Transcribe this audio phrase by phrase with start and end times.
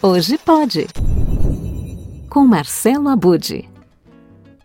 [0.00, 0.86] Hoje pode.
[2.30, 3.68] Com Marcelo Abude.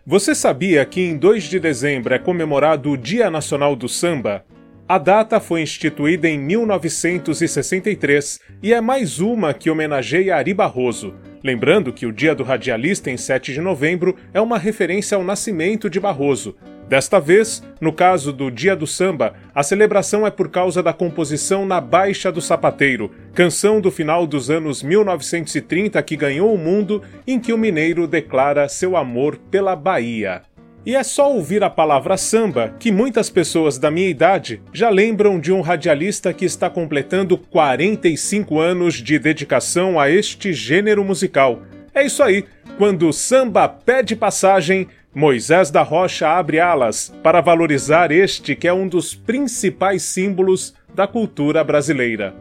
[0.06, 4.44] Você sabia que em 2 de dezembro é comemorado o Dia Nacional do Samba?
[4.88, 11.12] A data foi instituída em 1963 e é mais uma que homenageia Ari Barroso.
[11.42, 15.90] Lembrando que o Dia do Radialista, em 7 de novembro, é uma referência ao nascimento
[15.90, 16.54] de Barroso.
[16.88, 21.64] Desta vez, no caso do Dia do Samba, a celebração é por causa da composição
[21.64, 27.40] Na Baixa do Sapateiro, canção do final dos anos 1930 que ganhou o mundo, em
[27.40, 30.42] que o mineiro declara seu amor pela Bahia.
[30.86, 35.40] E é só ouvir a palavra samba que muitas pessoas da minha idade já lembram
[35.40, 41.62] de um radialista que está completando 45 anos de dedicação a este gênero musical.
[41.94, 42.44] É isso aí,
[42.76, 48.72] quando o samba pede passagem, Moisés da Rocha abre alas para valorizar este que é
[48.72, 52.34] um dos principais símbolos da cultura brasileira.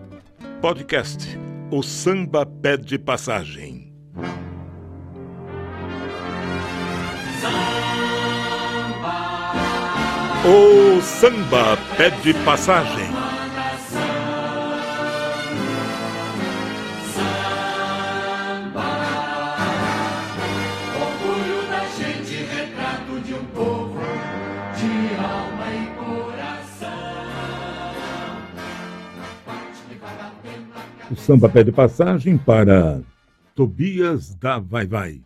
[0.59, 1.38] Podcast
[1.70, 3.94] O Samba Pede Passagem.
[10.45, 13.03] O samba pede passagem.
[31.14, 33.00] O samba pede passagem para
[33.53, 35.22] Tobias da Vai Vai.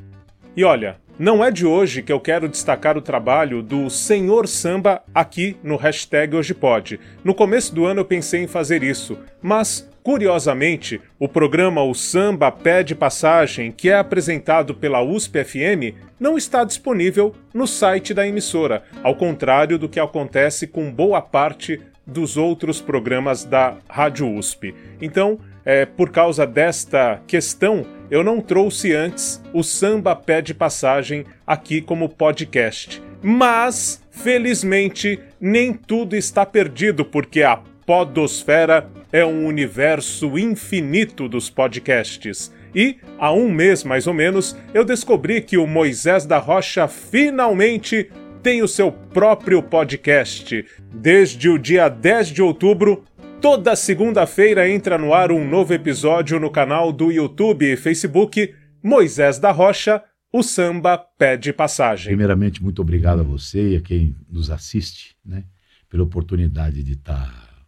[0.53, 5.01] E olha, não é de hoje que eu quero destacar o trabalho do Senhor Samba
[5.15, 6.99] aqui no hashtag Hoje Pode.
[7.23, 12.51] No começo do ano eu pensei em fazer isso, mas, curiosamente, o programa O Samba
[12.51, 18.83] Pede Passagem, que é apresentado pela USP FM, não está disponível no site da emissora,
[19.01, 24.73] ao contrário do que acontece com boa parte dos outros programas da Rádio USP.
[25.01, 31.81] Então, é, por causa desta questão, eu não trouxe antes o Samba Pede Passagem aqui
[31.81, 33.03] como podcast.
[33.21, 42.51] Mas, felizmente, nem tudo está perdido, porque a Podosfera é um universo infinito dos podcasts.
[42.75, 48.09] E, há um mês mais ou menos, eu descobri que o Moisés da Rocha finalmente
[48.41, 50.65] tem o seu próprio podcast.
[50.93, 53.03] Desde o dia 10 de outubro,
[53.39, 59.37] Toda segunda-feira entra no ar um novo episódio no canal do YouTube e Facebook Moisés
[59.37, 60.03] da Rocha,
[60.33, 62.07] o samba pede passagem.
[62.07, 65.43] Primeiramente, muito obrigado a você e a quem nos assiste, né,
[65.87, 67.65] pela oportunidade de estar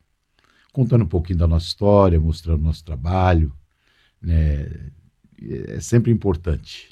[0.73, 3.53] contando um pouquinho da nossa história, mostrando nosso trabalho,
[4.19, 4.67] né,
[5.67, 6.89] é sempre importante.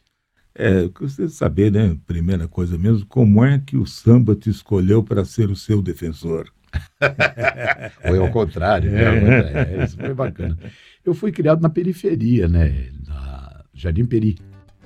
[0.60, 5.24] É, você saber, né, primeira coisa mesmo, como é que o samba te escolheu para
[5.24, 6.52] ser o seu defensor?
[8.10, 9.80] Ou é ao contrário, né?
[9.80, 10.58] É, isso foi bacana.
[11.06, 12.90] Eu fui criado na periferia, né?
[13.08, 14.40] Na Jardim Peri.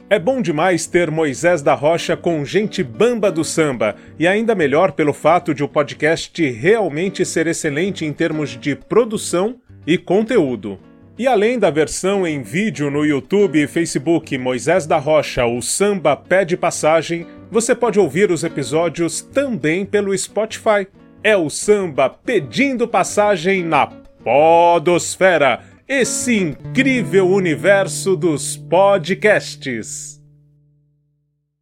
[0.09, 4.91] É bom demais ter Moisés da Rocha com gente bamba do samba, e ainda melhor
[4.91, 10.77] pelo fato de o podcast realmente ser excelente em termos de produção e conteúdo.
[11.21, 16.15] E além da versão em vídeo no YouTube e Facebook Moisés da Rocha, o Samba
[16.15, 20.87] Pede Passagem, você pode ouvir os episódios também pelo Spotify
[21.23, 30.20] é o samba pedindo passagem na Podosfera, esse incrível universo dos podcasts.